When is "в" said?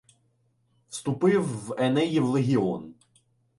1.67-1.75